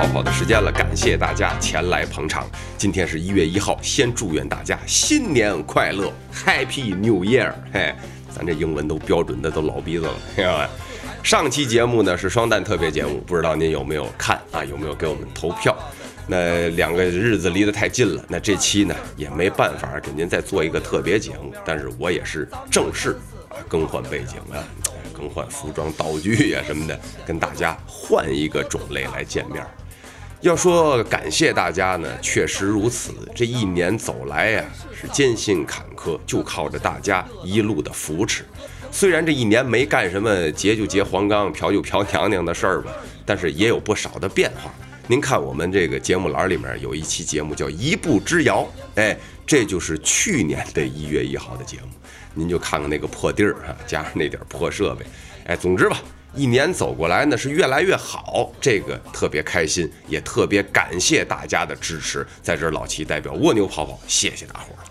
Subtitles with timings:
[0.00, 2.48] 生，又到了每周蜗牛跑的时间了，感谢大家前来捧场。
[2.78, 7.52] 今天是一月一号，先祝愿大家新年快乐，Happy New Year！
[7.72, 7.94] 嘿，
[8.34, 10.68] 咱这英文都标准的都老鼻子了，听见没？
[11.22, 14.64] 上期节目呢是双旦特别节目，不知道您有没有看啊？
[14.64, 15.76] 有没有给我们投票？
[16.26, 24.64] 那两个日子离得太近了，那这期呢也没办法给您再做一个特别节目，但是我也是正式啊更换背景啊。
[25.12, 29.62] 更换服装、道具呀什么的，跟大家换一个种类来见面。
[30.40, 33.12] 要说感谢大家呢，确实如此。
[33.34, 34.64] 这一年走来呀，
[34.98, 38.46] 是艰辛坎坷，就靠着大家一路的扶持。
[38.90, 42.90] 虽然这一年没干什么结就结黄冈、嫖就嫖娘娘的事儿吧，
[43.26, 44.72] 但是也有不少的变化。
[45.06, 48.66] 您看我们这个节目栏里面有一期节目叫《一步之遥》，
[48.98, 49.14] 哎，
[49.46, 51.88] 这就是去年的一月一号的节目。
[52.32, 55.04] 您就看看那个破地儿啊，加上那点破设备，
[55.44, 55.98] 哎，总之吧，
[56.34, 62.26] 一年走过来呢是越来越好，这个特别开心，也特别感谢大家的支持。
[62.42, 64.82] 在这，老齐代表蜗牛跑跑，谢谢大伙儿。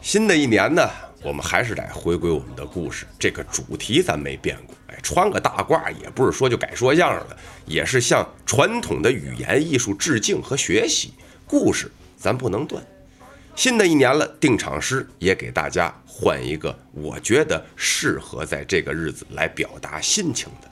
[0.00, 0.88] 新的一年呢，
[1.22, 4.74] 我们还是得回归我们的故事，这个主题咱没变过。
[4.86, 11.12] 哎，穿个大褂也不是说就改说相声了，也是向传统的语言艺术致敬和学习。
[11.46, 12.82] 故事咱不能断。
[13.56, 20.68] 新的一年了，定场诗也给大家换一个，我觉得适合在这个日子来表达心情的。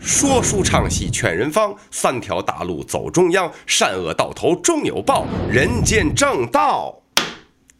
[0.00, 7.00] 说书唱戏劝人方，三条大路走中央，善恶到头终有报，人间正道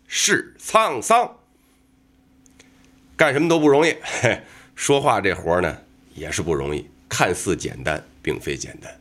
[0.07, 1.37] 是沧桑。
[3.17, 4.41] 干什么都不容易，嘿，
[4.77, 5.77] 说话这活呢
[6.15, 8.97] 也是不容易，看似简单，并非简单。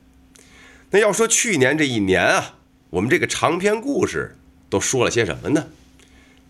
[0.89, 2.55] 那要说去年这一年啊。
[2.93, 4.37] 我们这个长篇故事
[4.69, 5.65] 都说了些什么呢？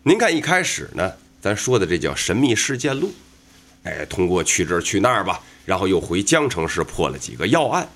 [0.04, 3.14] 您看一开始呢，咱说的这叫神秘事件录，
[3.84, 7.88] 哎，通过去这儿去那儿吧，然后又回江城市破了几个要案，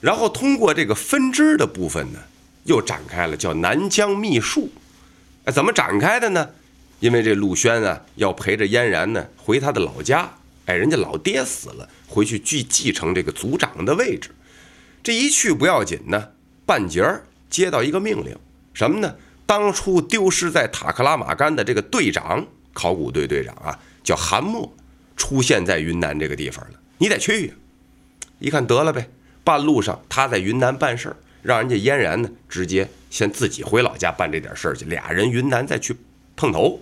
[0.00, 2.20] 然后通过这个分支的部分呢，
[2.62, 4.70] 又展开了叫南疆秘术，
[5.46, 6.48] 哎，怎么展开的呢？
[7.00, 10.32] 因为这陆轩啊要陪着嫣然呢回他的老家，
[10.66, 14.30] 哎，人家老爹死了，回去继继承这个族长的位置，
[15.02, 16.28] 这一去不要紧呢，
[16.64, 17.24] 半截儿。
[17.54, 18.36] 接到一个命令，
[18.72, 19.14] 什么呢？
[19.46, 24.74] 当初丢失在塔克拉玛干的这个队长，考古队队长啊，叫韩默，
[25.16, 26.80] 出现在云南这个地方了。
[26.98, 27.54] 你得去呀！
[28.40, 29.08] 一看得了呗，
[29.44, 34.84] 半路上他在云南办事儿，让人家嫣然呢，直接先自己回老家办这点事儿去。
[34.86, 35.96] 俩人云南再去
[36.34, 36.80] 碰头，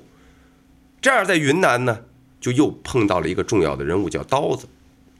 [1.02, 2.00] 这样在云南呢，
[2.40, 4.66] 就又碰到了一个重要的人物，叫刀子。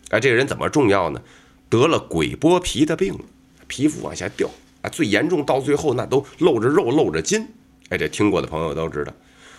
[0.09, 1.21] 哎，这个人怎么重要呢？
[1.69, 3.19] 得了鬼剥皮的病，
[3.67, 4.49] 皮肤往下掉。
[4.83, 7.49] 啊，最严重到最后那都露着肉露着筋，
[7.89, 9.13] 哎，这听过的朋友都知道。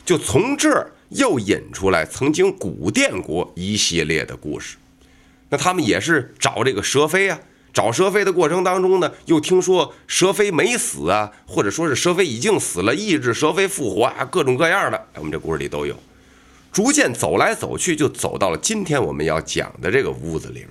[0.05, 4.77] 就从这儿又引出来曾经古电国一系列的故事。
[5.49, 7.39] 那他们也是找这个蛇妃啊，
[7.71, 15.95] 找蛇妃的过程当中呢，又听说蛇妃没死啊，或者说是蛇妃已经死了，抑制蛇妃复活啊，各种各样的，我们这故事里都有。
[16.71, 20.69] 逐渐走来走去，就走到了今天我们要讲的这个屋子里边。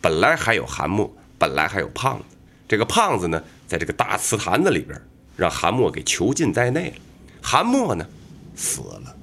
[0.00, 2.36] 本来还有韩默，本来还有胖子，
[2.68, 3.42] 这个胖子呢。
[3.72, 5.00] 在这个大瓷坛子里边，
[5.34, 6.96] 让韩默给囚禁在内了。
[7.40, 8.06] 韩默呢，
[8.54, 9.16] 死了。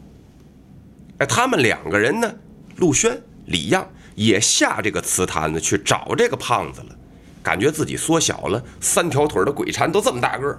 [1.19, 2.33] 哎，他们两个人呢，
[2.77, 6.95] 陆轩、李样也下这个瓷坛子去找这个胖子了。
[7.43, 10.57] 感觉自己缩小了，三条腿的鬼蝉都这么大个，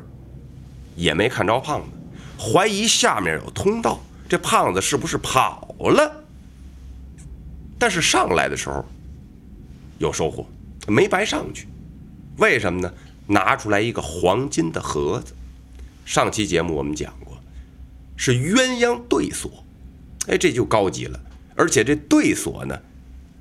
[0.94, 1.88] 也没看着胖子。
[2.38, 3.98] 怀疑下面有通道，
[4.28, 6.24] 这胖子是不是跑了？
[7.76, 8.84] 但是上来的时候
[9.98, 10.46] 有收获，
[10.86, 11.66] 没白上去。
[12.36, 12.94] 为什么呢？
[13.30, 15.32] 拿出来一个黄金的盒子，
[16.04, 17.40] 上期节目我们讲过，
[18.16, 19.64] 是鸳鸯对锁，
[20.26, 21.20] 哎，这就高级了。
[21.54, 22.76] 而且这对锁呢，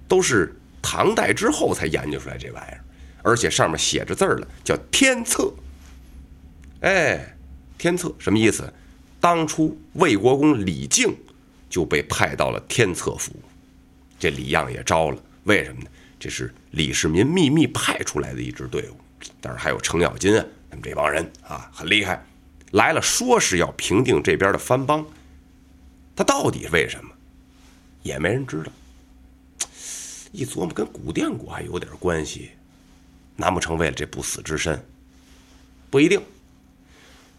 [0.07, 2.83] 都是唐代之后才研究出来这玩意儿，
[3.23, 5.51] 而且上面写着字儿了，叫天策。
[6.81, 7.35] 哎，
[7.77, 8.71] 天策什么意思？
[9.19, 11.15] 当初魏国公李靖
[11.67, 13.33] 就被派到了天策府，
[14.19, 15.17] 这李样也招了。
[15.45, 15.89] 为什么呢？
[16.19, 18.97] 这是李世民秘密派出来的一支队伍。
[19.41, 22.25] 但是还有程咬金啊，他们这帮人啊很厉害，
[22.71, 25.05] 来了说是要平定这边的藩邦，
[26.15, 27.11] 他到底为什么，
[28.03, 28.71] 也没人知道。
[30.31, 32.51] 一琢磨，跟古电国还有点关系，
[33.35, 34.85] 难不成为了这不死之身？
[35.89, 36.21] 不一定。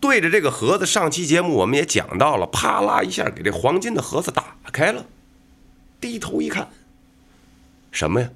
[0.01, 5.07] 对着这个盒子，上期节目我们也讲到了，啪啦一下给这黄金的盒子打开了，
[6.01, 6.69] 低头一看，
[7.93, 8.31] 什么呀？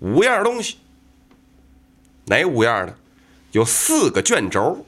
[0.00, 0.78] 五样东西。
[2.26, 2.94] 哪五样呢？
[3.52, 4.84] 有四个卷轴，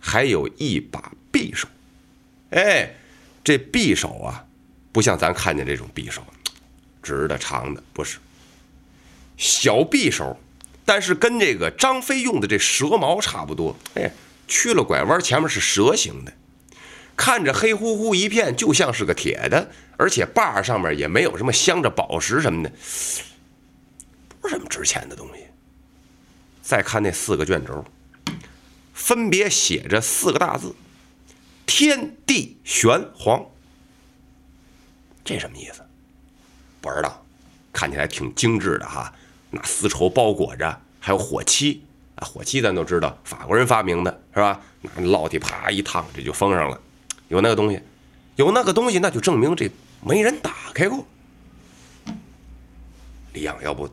[0.00, 1.68] 还有一把匕首。
[2.50, 2.94] 哎，
[3.44, 4.44] 这匕首啊，
[4.90, 6.22] 不像咱看见这种匕首，
[7.02, 8.18] 直的、长的，不是
[9.36, 10.36] 小匕首，
[10.84, 13.76] 但是跟这个张飞用的这蛇矛差不多。
[13.94, 14.10] 哎，
[14.48, 16.32] 去了拐弯，前面是蛇形的，
[17.16, 22.72] 看着黑乎乎一片，就像是个铁的，而且把上面也没有什么镶着宝石什么的，
[24.40, 25.45] 不是什么值钱的东西。
[26.66, 27.84] 再看那四个卷轴，
[28.92, 30.74] 分别写着四个大字
[31.64, 33.46] ：“天地玄黄”。
[35.24, 35.80] 这什么意思？
[36.80, 37.24] 不知道，
[37.72, 39.12] 看起来挺精致的哈，
[39.50, 41.84] 拿丝绸包裹着，还有火漆
[42.16, 44.60] 啊，火漆咱都知道，法国人发明的是吧？
[44.82, 46.80] 拿烙铁啪一烫，这就封上了。
[47.28, 47.80] 有那个东西，
[48.34, 49.70] 有那个东西，那就证明这
[50.00, 51.06] 没人打开过。
[53.34, 53.88] 李阳，要不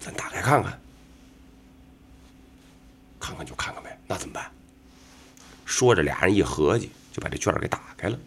[0.00, 0.80] 咱打开看看？
[3.24, 4.44] 看看就看看呗，那怎么办？
[5.64, 8.18] 说着，俩人一合计，就把这卷给打开了。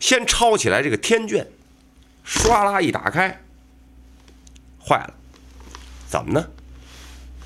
[0.00, 1.46] 先抄起来这个天卷，
[2.26, 3.40] 唰啦一打开，
[4.84, 5.14] 坏了，
[6.08, 6.44] 怎么呢？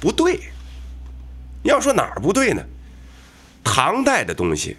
[0.01, 0.41] 不对，
[1.63, 2.65] 你要说哪儿不对呢？
[3.63, 4.79] 唐代的东西，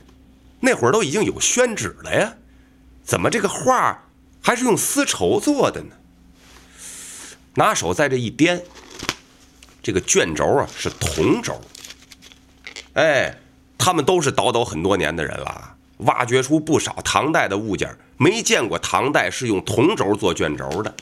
[0.59, 2.35] 那会儿都已经有宣纸了呀，
[3.03, 4.03] 怎么这个画
[4.41, 5.95] 还是用丝绸做的呢？
[7.53, 8.63] 拿手在这一掂，
[9.83, 11.61] 这个卷轴啊是铜轴，
[12.93, 13.37] 哎，
[13.77, 15.75] 他们都是倒斗很多年的人了。
[15.97, 20.93] 挖掘出不少唐代的物件，没见过唐代是用铜轴做卷轴的。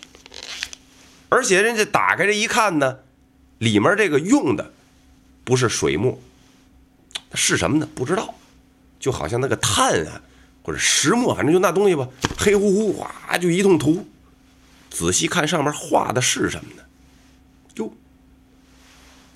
[1.29, 2.97] 而且人家打开这一看呢，
[3.57, 4.71] 里面这个用的
[5.43, 6.19] 不是水墨，
[7.33, 7.87] 是什么呢？
[7.95, 8.35] 不知道，
[8.99, 10.21] 就好像那个炭啊，
[10.61, 12.07] 或者石墨，反正就那东西吧，
[12.37, 14.05] 黑乎乎，哗就一通涂。
[14.91, 16.80] 仔细看上面画的是什么呢？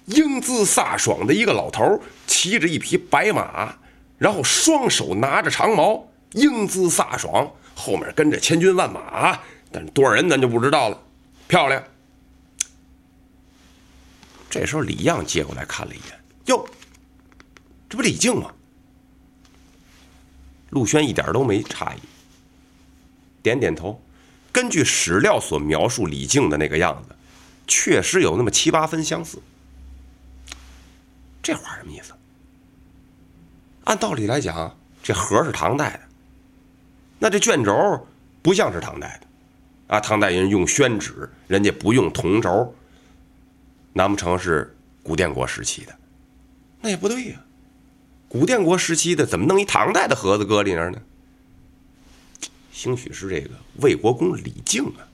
[0.06, 3.75] 英姿飒爽的一个老头，骑着一匹白马。
[4.18, 9.40] 然后双手拿着长矛，英姿飒爽，后面跟着千军万马，
[9.72, 11.02] 但是多少人咱就不知道了。
[11.48, 11.84] 漂亮。
[14.50, 16.66] 这时候李样接过来看了一眼，哟，
[17.90, 18.54] 这不李靖吗？
[20.69, 22.00] 陆轩一点都没诧异，
[23.44, 24.02] 点点头。
[24.54, 27.13] 根据史料所描述李靖的那个样子，
[27.68, 29.40] 确实有那么七八分相似。
[31.45, 32.12] 这话什么意思？
[33.83, 36.00] 按道理来讲，这盒是唐代的，
[37.19, 38.07] 那这卷轴
[38.42, 42.74] 不像是唐代的，啊，唐代人用宣纸，人家不用铜轴，
[43.94, 45.95] 难不成是古建国时期的？
[46.81, 47.39] 那也不对呀，
[48.27, 51.00] 古建国时期的怎么弄一唐代的盒子搁里边呢？
[52.71, 53.51] 兴许是这个
[53.81, 55.06] 魏国公李靖啊，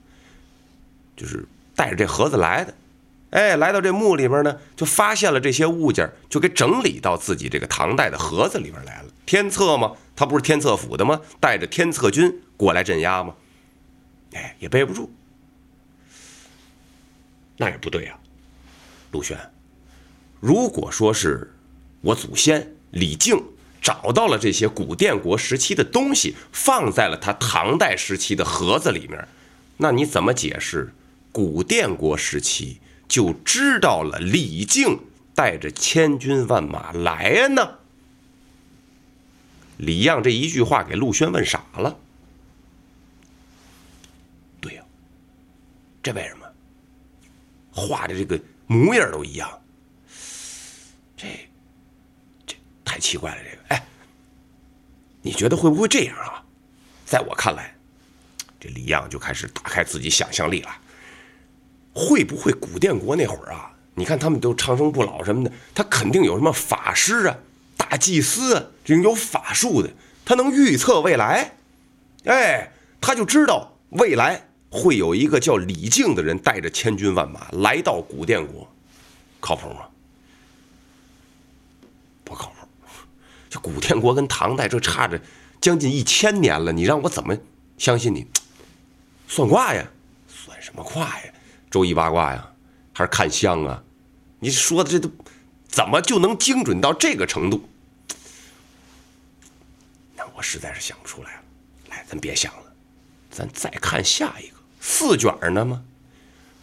[1.17, 1.45] 就是
[1.75, 2.73] 带着这盒子来的。
[3.31, 9.09] 哎，来到这墓里边呢，就发现了这些物件，就给整理到自己这个唐代的盒子里边来了。
[9.25, 11.19] 天策嘛，他不是天策府的吗？
[11.39, 13.33] 带着天策军过来镇压吗？
[14.33, 15.09] 哎，也背不住。
[17.55, 18.19] 那也不对啊，
[19.11, 19.37] 陆轩，
[20.39, 21.53] 如果说是
[22.01, 23.41] 我祖先李靖
[23.81, 29.25] 找到了这些古建国时期的东西，放在了他唐代时期的盒子里面，
[29.77, 30.93] 那你怎么解释
[31.31, 32.81] 古建国时期？
[33.11, 34.97] 就知道了，李靖
[35.35, 37.79] 带着千军万马来呢。
[39.75, 41.99] 李样这一句话给陆轩问傻了。
[44.61, 44.83] 对呀，
[46.01, 46.47] 这为什么？
[47.73, 49.61] 画的这个模样都一样，
[51.17, 51.27] 这
[52.47, 53.43] 这太奇怪了。
[53.43, 53.85] 这个，哎，
[55.21, 56.41] 你觉得会不会这样啊？
[57.05, 57.75] 在我看来，
[58.57, 60.77] 这李样就开始打开自己想象力了。
[61.93, 63.71] 会不会古建国那会儿啊？
[63.95, 67.37] 你看他们都长生不老什么的，他肯定有什么法师啊、
[67.75, 69.89] 大祭司啊，这种有法术的，
[70.23, 71.53] 他能预测未来。
[72.23, 72.71] 哎，
[73.01, 78.65] 他就知道未来会有一个叫李靖的人带着千军万马来到古建国，
[79.39, 79.81] 靠谱吗？
[82.23, 82.55] 不靠谱。
[83.49, 85.19] 这古建国跟唐代这差着
[85.59, 87.37] 将近一千年了，你让我怎么
[87.77, 88.25] 相信你？
[89.27, 89.85] 算卦呀？
[90.29, 91.33] 算什么卦呀？
[91.71, 92.51] 周易八卦呀，
[92.93, 93.81] 还是看相啊？
[94.39, 95.09] 你说的这都
[95.67, 97.69] 怎么就能精准到这个程度？
[100.15, 101.41] 那我实在是想不出来了。
[101.89, 102.63] 来，咱别想了，
[103.29, 105.83] 咱再看下一个四卷呢吗？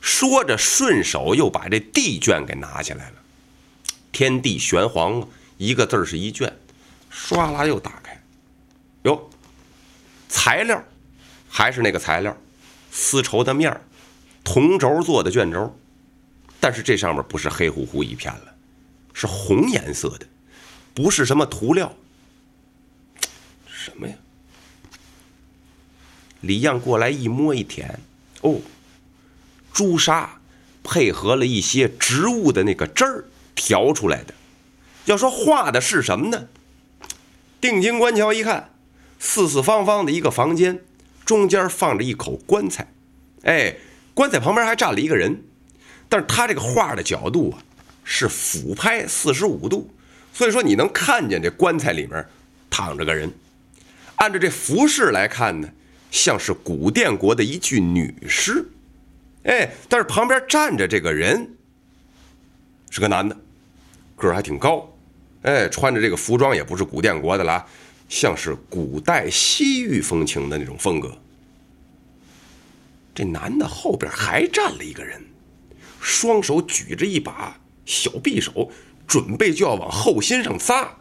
[0.01, 3.17] 说着，顺手又把这地卷给拿起来了。
[4.13, 6.55] 天地玄黄，一个字是一卷，
[7.13, 8.23] 唰啦又打开。
[9.05, 9.31] 哟，
[10.29, 10.83] 材料
[11.49, 12.37] 还是那个材料，
[12.91, 13.81] 丝绸的面儿。
[14.51, 15.79] 铜轴做的卷轴，
[16.59, 18.55] 但是这上面不是黑乎乎一片了，
[19.13, 20.27] 是红颜色的，
[20.95, 21.95] 不是什么涂料。
[23.67, 24.15] 什么呀？
[26.41, 28.01] 李样过来一摸一舔，
[28.41, 28.59] 哦，
[29.71, 30.41] 朱砂，
[30.83, 34.33] 配合了一些植物的那个汁儿调出来的。
[35.05, 36.49] 要说画的是什么呢？
[37.61, 38.71] 定睛观瞧一看，
[39.19, 40.83] 四四方方的一个房间，
[41.27, 42.91] 中间放着一口棺材，
[43.43, 43.77] 哎，
[44.19, 45.45] 棺材旁边还站了一个人，
[46.09, 47.63] 但是他这个画的角度啊
[48.03, 49.89] 是俯拍四十五度，
[50.33, 52.27] 所以说你能看见这棺材里面
[52.69, 53.33] 躺着个人。
[54.17, 55.69] 按照这服饰来看呢，
[56.11, 58.69] 像是古殿国的一具女尸，
[59.45, 61.55] 哎，但是旁边站着这个人
[62.91, 63.37] 是个男的，
[64.17, 64.93] 个儿还挺高。
[65.43, 67.65] 哎，穿着这个服装也不是古殿国的啦，
[68.09, 71.17] 像是古代西域风情的那种风格。
[73.19, 75.21] 这男的后边还站了一个人，
[76.01, 78.71] 双手举着一把小匕首，
[79.09, 80.97] 准备就要往后心上扎。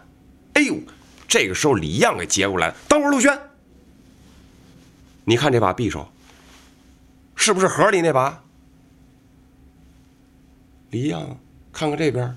[0.54, 0.80] 哎呦，
[1.28, 3.40] 这个时候李样给接过来，等会儿陆轩，
[5.26, 6.12] 你看这把匕首，
[7.36, 8.44] 是不是盒里那把？
[10.90, 11.40] 李样
[11.72, 12.36] 看看这边，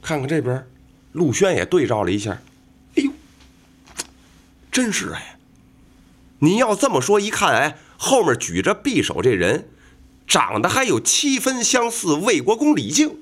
[0.00, 0.66] 看看这边。
[1.12, 2.40] 陆轩也对照了一下，
[2.96, 3.12] 哎呦，
[4.72, 5.36] 真是哎！
[6.38, 9.68] 你要这么说，一看哎，后面举着匕首这人，
[10.24, 13.18] 长得还有七分相似，魏国公李靖。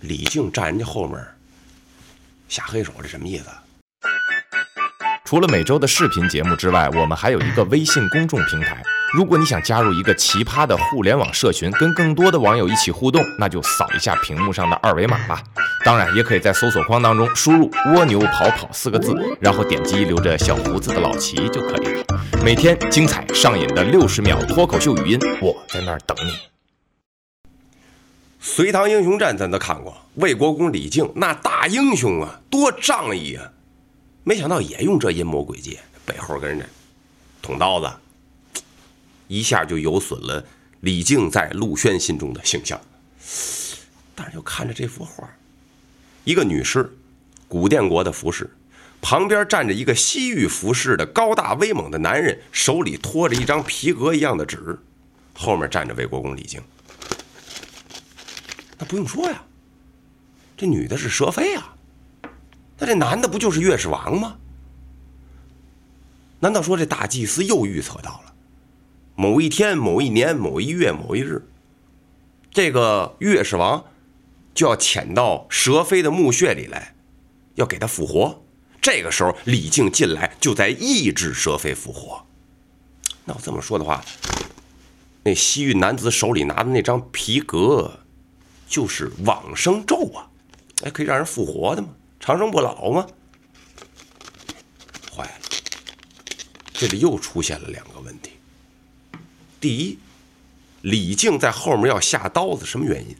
[0.00, 1.20] 李靖站人家后面
[2.48, 3.46] 下黑手，这什么意思？
[5.24, 8.82] 除了每周的视频节目之外，我们还有一个微信公众平台。
[9.12, 15.42] 如果你想加入一个奇葩的互联网社群，跟更多的网友一起互动，那就扫一下屏幕上的二维码吧。
[15.84, 22.04] 当然，也可以在搜索框当中输入“蜗牛跑跑”四个字，然后点击留着小胡子的老齐就可以了。
[22.42, 26.32] 每天精彩上瘾的六十秒脱口秀语音，我在那儿等你。
[28.40, 33.44] 隋唐英雄传咱都看过，魏国公李靖那大英雄啊，多仗义啊！
[34.24, 36.64] 没想到也用这阴谋诡计，背后跟着
[37.42, 37.90] 捅刀子。
[39.32, 40.44] 一下就有损了
[40.80, 42.78] 李靖在陆轩心中的形象，
[44.14, 45.26] 但是又看着这幅画，
[46.24, 46.92] 一个女士，
[47.48, 48.50] 古殿国的服饰，
[49.00, 54.78] 旁边站着一个西域服饰的高大威猛的男人，手里托着一张皮革一样的纸，
[55.32, 56.60] 后面站着魏国公李靖。
[58.78, 59.42] 那不用说呀，
[60.58, 61.74] 这女的是佘妃啊，
[62.76, 64.36] 那这男的不就是越氏王吗？
[66.38, 68.31] 难道说这大祭司又预测到了？
[69.22, 71.46] 某一天、某一年、某一月、某一日，
[72.50, 73.84] 这个岳氏王
[74.52, 76.96] 就要潜到蛇妃的墓穴里来，
[77.54, 78.42] 要给他复活。
[78.80, 82.26] 这个时候，李靖进来就在抑制蛇妃复活。
[83.24, 84.04] 那我这么说的话，
[85.22, 88.00] 那西域男子手里拿的那张皮革，
[88.66, 90.26] 就是往生咒啊！
[90.82, 91.90] 哎，可以让人复活的吗？
[92.18, 93.06] 长生不老吗？
[95.14, 95.32] 坏了，
[96.72, 98.31] 这里又出现了两个问题。
[99.62, 99.98] 第一，
[100.80, 103.16] 李靖在后面要下刀子，什么原因？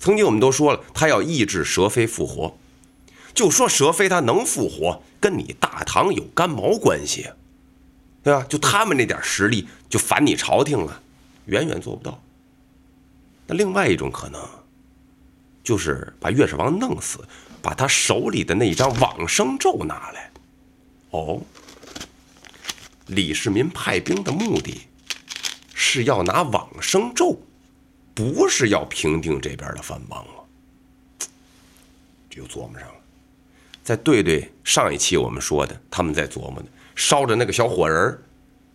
[0.00, 2.58] 曾经我们都说了，他要抑制蛇妃复活。
[3.32, 7.30] 就说蛇妃她能复活，跟你大唐有干毛关系？
[8.24, 8.44] 对吧？
[8.48, 11.00] 就他们那点实力，就反你朝廷了，
[11.46, 12.20] 远远做不到。
[13.46, 14.44] 那另外一种可能，
[15.62, 17.20] 就是把岳氏王弄死，
[17.62, 20.32] 把他手里的那一张往生咒拿来。
[21.10, 21.40] 哦，
[23.06, 24.82] 李世民派兵的目的。
[25.84, 27.36] 是要拿往生咒，
[28.14, 30.34] 不是要平定这边的藩邦吗？
[32.30, 32.94] 这又琢磨上了。
[33.82, 38.22] 再对对上一期我们说的，他们在琢磨的，烧着那个小火人儿，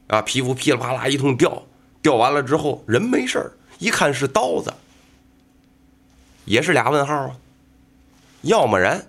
[0.07, 1.63] 啊，皮肤噼里啪啦一通掉，
[2.01, 4.73] 掉完了之后人没事儿，一看是刀子，
[6.43, 7.37] 也是俩问号啊。
[8.41, 9.07] 要么然，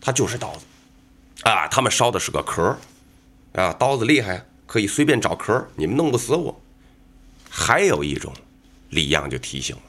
[0.00, 0.64] 他就是刀子，
[1.44, 2.76] 啊，他们烧的是个壳
[3.52, 6.60] 啊，刀子厉害，可以随便找壳你们弄不死我。
[7.58, 8.34] 还有一种，
[8.90, 9.82] 李样就提醒了：“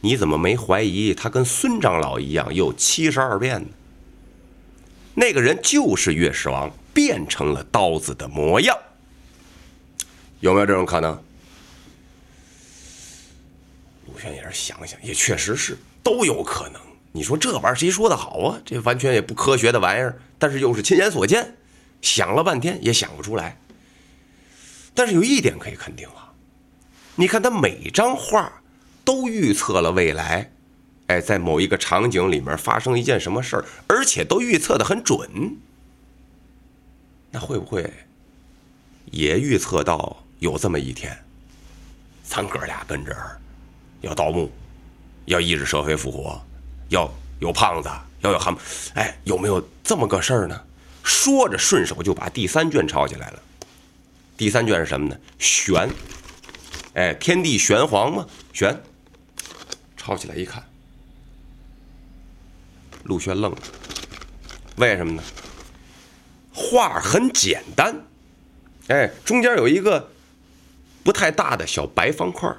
[0.00, 3.68] 你怎么没怀疑他跟孙长老一样有七十二变呢？
[5.14, 8.74] 那个人就是岳氏王变成了刀子的模样，
[10.40, 11.22] 有没有这种可能？”
[14.08, 16.80] 陆轩也是想想，也确实是都有可能。
[17.12, 18.58] 你说这玩意儿谁说的好啊？
[18.64, 21.54] 这完全也不科学的玩意儿，但是又是亲眼所见，
[22.00, 23.60] 想了半天也想不出来。
[24.94, 26.25] 但是有一点可以肯定啊。
[27.16, 28.60] 你看他每张画
[29.04, 30.52] 都预测了未来，
[31.06, 35.56] 哎，在某一个场景里面发生一件什么事儿，而且都预测的很准。
[37.30, 37.90] 那会不会
[39.10, 41.16] 也预测到有这么一天，
[42.22, 43.38] 咱哥俩跟这儿
[44.02, 44.50] 要盗墓，
[45.24, 46.40] 要抑制社会复活，
[46.88, 47.88] 要有胖子，
[48.20, 48.58] 要有蛤蟆，
[48.94, 50.62] 哎，有没有这么个事儿呢？
[51.02, 53.42] 说着，顺手就把第三卷抄起来了。
[54.36, 55.16] 第三卷是什么呢？
[55.38, 55.88] 玄，
[56.96, 58.82] 哎，天地玄黄嘛，玄。
[59.98, 60.64] 抄起来一看，
[63.02, 63.58] 陆轩愣了，
[64.76, 65.22] 为什么呢？
[66.54, 67.94] 画很简单，
[68.88, 70.10] 哎，中间有一个
[71.04, 72.50] 不太大的小白方块，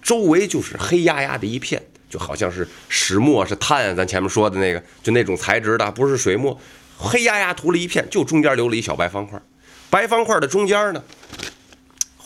[0.00, 6.60] 周围就是黑压压的一片，就好像是石墨是碳，咱前面说的那个，就那种材质的，不是水墨，
[6.96, 9.42] 黑压压涂了一片，就中间留了一小白方块。
[9.90, 11.02] 白方块的中间呢，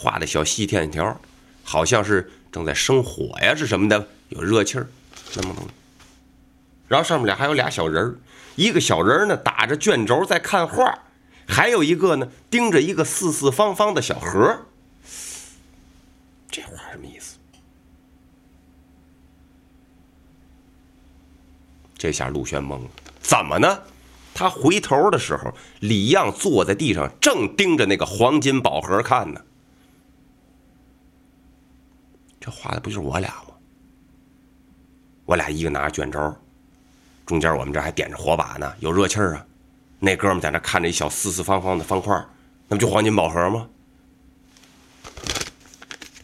[0.02, 1.20] 画的小细线条，
[1.62, 4.08] 好像是正在生火呀，是什么的？
[4.30, 4.88] 有热气儿，
[5.36, 5.70] 那么东西。
[6.88, 8.18] 然后上面俩还有俩小人儿，
[8.56, 10.98] 一个小人儿呢打着卷轴在看画，
[11.46, 14.58] 还有一个呢盯着一个四四方方的小盒。
[16.50, 17.36] 这画什么意思？
[21.96, 22.90] 这下陆轩懵了，
[23.20, 23.78] 怎么呢？
[24.34, 29.40] 他回头的时候，李样坐在地上，正盯着那个黄金宝盒看呢。
[32.42, 33.54] 这画的不就是我俩吗？
[35.24, 36.36] 我俩一个拿着卷轴，
[37.24, 39.46] 中间我们这还点着火把呢，有热气儿啊。
[40.00, 42.12] 那哥们在那看着一小四四方方的方块，
[42.66, 43.68] 那不就黄金宝盒吗？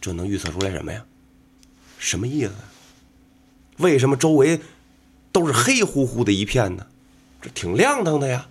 [0.01, 1.03] 这能预测出来什么呀？
[1.97, 2.53] 什么意思？
[3.77, 4.59] 为什么周围
[5.31, 6.85] 都是黑乎乎的一片呢？
[7.41, 8.45] 这挺亮堂的呀。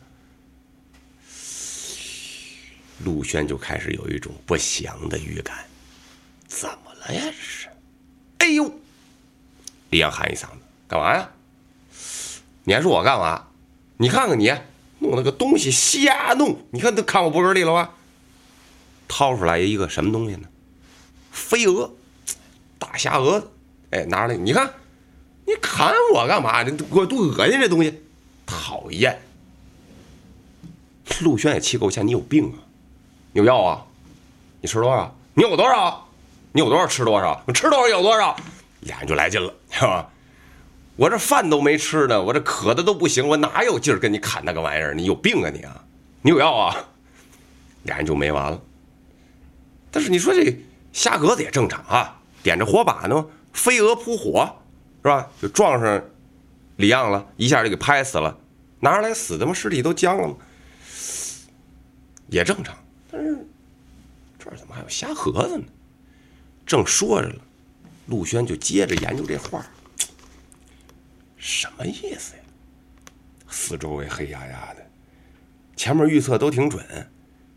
[3.04, 5.58] 陆轩就开始有一种不祥的预感，
[6.46, 7.22] 怎么哎呀？
[7.24, 7.68] 这是？
[8.38, 8.70] 哎呦！
[9.90, 11.30] 李阳喊一嗓子：“干嘛呀？
[12.64, 13.46] 你还说我干嘛？
[13.96, 14.52] 你看看你
[14.98, 16.60] 弄那个东西瞎弄！
[16.70, 17.94] 你看都看我脖根里了吧？
[19.08, 20.48] 掏出来一个什么东西呢？
[21.32, 21.90] 飞蛾，
[22.78, 23.50] 大虾蛾子！
[23.90, 24.36] 哎，拿出来！
[24.36, 24.70] 你看，
[25.46, 26.62] 你砍我干嘛？
[26.62, 27.58] 这我多恶心！
[27.58, 28.02] 这东西
[28.44, 29.22] 讨厌！
[31.20, 32.58] 陆轩也气够呛，你有病啊！
[33.32, 33.86] 有药啊？
[34.60, 35.16] 你吃多少？
[35.32, 36.07] 你有多少？
[36.58, 37.40] 你有多少吃多少？
[37.46, 38.36] 你吃多少有多少？
[38.80, 40.10] 俩人就来劲了，是吧？
[40.96, 44.92] 我这饭都没吃呢，我这渴的都不行，我哪有劲儿跟你砍那个玩意儿？
[44.92, 45.84] 你有病啊你啊！
[46.20, 46.74] 你有药啊？
[47.84, 48.60] 俩人就没完了。
[49.92, 50.52] 但是你说这
[50.92, 54.52] 虾格子也正常啊，点着火把呢，飞蛾扑火，
[55.04, 55.28] 是吧？
[55.40, 56.02] 就撞上
[56.74, 58.36] 李样了，一下就给拍死了。
[58.80, 59.54] 拿上来死的嘛？
[59.54, 60.34] 尸体都僵了嘛？
[62.26, 62.74] 也正常。
[63.12, 63.46] 但是
[64.40, 65.64] 这儿怎么还有瞎盒子呢？
[66.68, 67.40] 正说着了。
[68.06, 69.66] 陆轩就接着研究这画
[71.36, 72.42] 什么意思呀？
[73.48, 74.86] 四周围黑压压的，
[75.76, 77.10] 前面预测都挺准，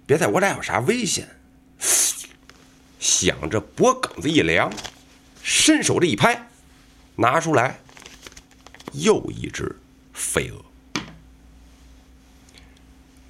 [0.05, 1.27] 别在我俩有啥危险。
[2.99, 4.71] 想着脖梗子一凉，
[5.41, 6.47] 伸手这一拍，
[7.15, 7.79] 拿出来
[8.93, 9.75] 又一只
[10.13, 10.63] 飞蛾。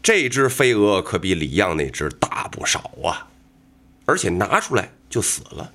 [0.03, 3.30] 这只飞蛾可比李样那只大不少啊，
[4.11, 5.71] 而且拿出来就死了。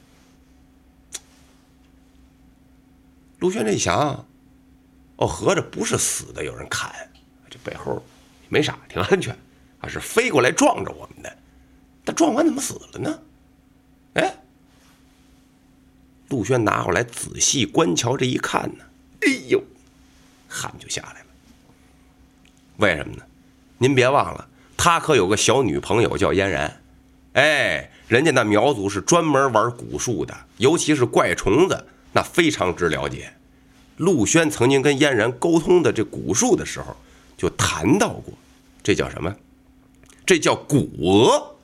[3.38, 4.26] 陆轩这一想，
[5.16, 6.92] 哦，合着不是死的，有人砍，
[7.48, 8.04] 这背后
[8.50, 9.34] 没啥，挺安全，
[9.80, 11.36] 啊，是飞过来撞着我们的。
[12.04, 13.18] 他撞完怎么死了呢？
[14.14, 14.38] 哎，
[16.28, 18.84] 陆轩拿过来仔细观瞧，这一看呢，
[19.22, 19.64] 哎呦，
[20.46, 21.26] 汗就下来了。
[22.76, 23.22] 为什么呢？
[23.78, 24.46] 您别忘了，
[24.76, 26.82] 他可有个小女朋友叫嫣然，
[27.36, 31.86] 哎，人家那苗族是专门玩蛊术的，尤其是怪虫子。
[32.12, 33.34] 那非常之了解，
[33.98, 36.96] 陆轩曾经跟嫣然沟通的这蛊术的时候，
[37.36, 38.32] 就谈到过，
[38.82, 39.36] 这叫什么？
[40.24, 41.56] 这叫蛊蛾。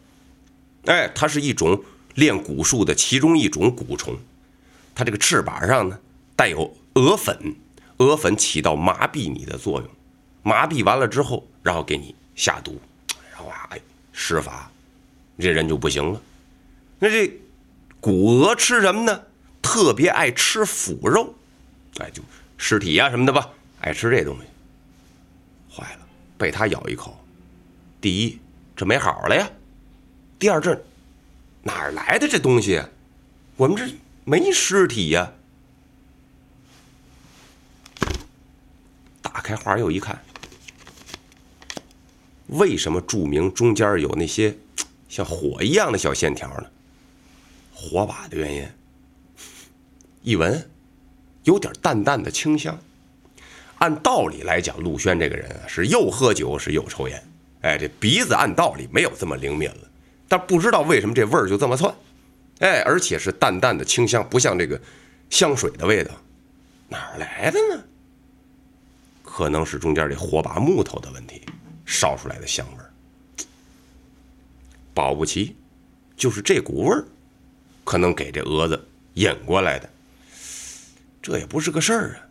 [0.85, 1.83] 哎，它是一种
[2.17, 4.19] 练蛊术的其中一种蛊虫，
[4.95, 5.99] 它这个翅膀上呢
[6.37, 7.57] 带有蛾粉，
[7.99, 9.89] 蛾粉起到麻痹你的作用，
[10.43, 12.79] 麻痹完了之后，然后给你下毒，
[13.31, 13.81] 然后啊哎
[14.13, 14.71] 施法，
[15.39, 16.21] 这人就不行了。
[16.99, 17.33] 那这
[18.01, 19.23] 骨蛾吃什么呢？
[19.63, 21.35] 特别爱吃腐肉，
[21.99, 22.21] 哎，就
[22.59, 23.49] 尸体呀什么的吧，
[23.81, 24.43] 爱吃这东西。
[25.73, 27.17] 坏了，被他咬一口，
[28.01, 28.39] 第一
[28.75, 29.49] 这没好了呀，
[30.39, 30.85] 第二这
[31.63, 32.83] 哪儿来的这东西？
[33.57, 33.85] 我们这
[34.25, 35.33] 没尸体呀。
[39.23, 40.21] 打开画又一看，
[42.49, 44.57] 为什么注明中间有那些
[45.13, 46.65] 像火一样的小线条呢？
[47.75, 48.67] 火把的原因。
[50.23, 50.71] 一闻，
[51.45, 52.79] 有点淡淡的清香。
[53.77, 57.23] 按道理来讲，陆轩这个人啊，是又喝酒是又抽烟。
[57.61, 59.91] 哎，这鼻子按道理没有这么灵敏了，
[60.29, 61.95] 但不知道为什么这味儿就这么窜。
[62.61, 64.81] 哎，而且是淡淡的清香，不像这个
[65.29, 66.15] 香水的味道。
[66.89, 67.85] 哪儿来的呢？
[69.23, 71.43] 可能是中间这火把木头的问题，
[71.85, 72.92] 烧出来的香味儿。
[74.95, 75.57] 保不齐
[76.17, 77.05] 就是这股味儿，
[77.85, 79.89] 可能给这蛾子引过来的。
[81.21, 82.27] 这也不是个事儿啊，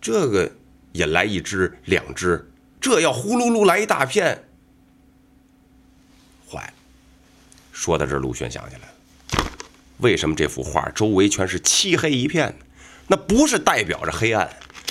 [0.00, 0.50] 这个
[0.92, 2.48] 引来一只两只，
[2.80, 4.44] 这要呼噜噜来一大片，
[6.48, 6.72] 坏了。
[7.72, 9.50] 说到这儿，陆轩想起来了，
[9.98, 12.66] 为什么这幅画周围全是漆黑一片呢？
[13.08, 14.48] 那不是代表着黑暗，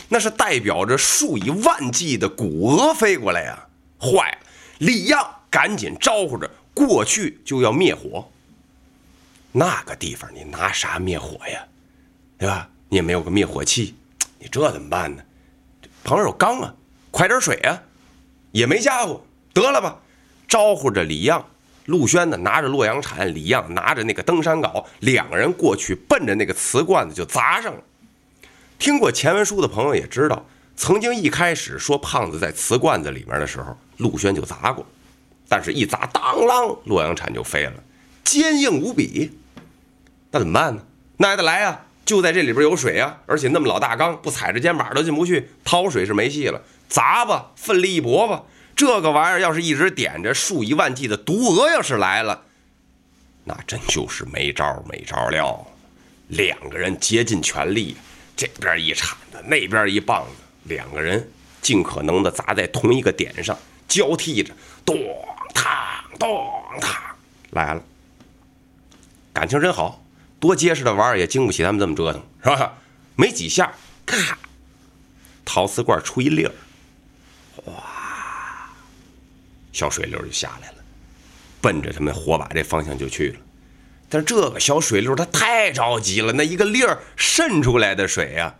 [0.09, 3.67] 那是代表着数以万计的古蛾飞过来呀！
[4.01, 4.37] 坏了，
[4.79, 6.49] 李样赶紧招呼着
[6.87, 8.29] 过去就要灭火。
[9.51, 11.65] 那个地方你拿啥灭火呀？
[12.37, 12.69] 对吧？
[12.87, 13.95] 你也没有个灭火器，
[14.39, 15.23] 你这怎么办呢？
[16.03, 16.73] 旁边有缸啊，
[17.11, 17.81] 快点水啊！
[18.51, 19.99] 也没家伙，得了吧！
[20.47, 21.45] 招呼着李样、
[21.85, 27.83] 陆轩呢，拿着洛阳铲，李样拿着那个登山镐，两个人过去奔着那个瓷罐子就砸上了。
[28.79, 34.85] 听过前文书的朋友也知道，曾经一开始说胖子在瓷罐子里面的时候，陆轩就砸过，
[35.49, 37.73] 但是一砸，当啷，洛阳铲就飞了，
[38.23, 39.31] 坚硬无比。
[40.31, 40.81] 那怎么办呢？
[41.17, 41.85] 那还得来啊！
[42.05, 46.61] 就在这里边有水啊，而且那么老大缸，不踩着肩膀都进不去，掏水是没戏了。
[46.87, 48.43] 砸吧，奋力一搏吧，
[48.75, 52.43] 这个玩意儿要是一直点着，数以万计的毒蛾要是来了，
[53.43, 55.67] 那真就是没招没招了。
[56.27, 57.97] 两个人竭尽全力。
[58.35, 61.29] 这边一铲子，那边一棒子，两个人
[61.61, 63.57] 尽可能的砸在同一个点上，
[63.89, 64.53] 交替着，
[64.85, 64.95] 咚
[65.53, 66.29] 嘡咚
[66.79, 66.95] 嘡
[67.49, 67.83] 来了。
[69.33, 70.01] 感情真好，
[70.39, 72.73] 多结实的玩意儿也经不起他们这么折腾，是吧？
[73.15, 73.73] 没几下，
[74.05, 74.37] 咔，
[75.43, 76.53] 陶瓷罐出一粒儿，
[77.55, 78.69] 哗，
[79.73, 80.75] 小水流就下来了，
[81.59, 83.39] 奔着他们火把这方向就去了。
[84.07, 88.55] 但是这个小水流它太着急了，那一个粒儿渗出来的水呀，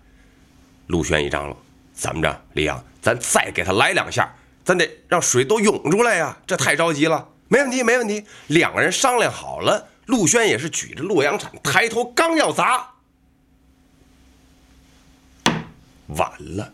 [0.87, 1.57] 陆轩一张罗，
[1.93, 4.33] 怎么着，李阳，咱再给他来两下，
[4.69, 7.27] 咱得让水都涌出来呀，这太着急了。
[7.47, 8.23] 没问题，没问题。
[8.45, 12.87] 两个人商量好了，陆轩也是举着洛阳铲，抬头刚要砸，
[16.09, 16.71] 晚了。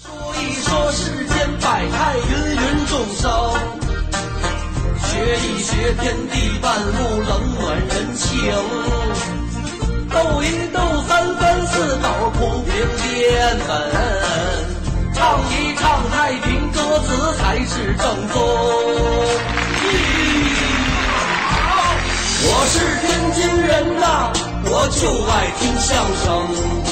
[0.00, 3.28] 说一说世间百态，芸芸众生。
[5.02, 8.30] 学一学天地万物冷暖人情，
[10.10, 14.73] 斗一斗三分四斗铺平天门，
[15.14, 18.34] 唱一唱太平歌词才是正宗。
[22.46, 24.32] 我是天津人呐，
[24.66, 26.83] 我就爱听相声。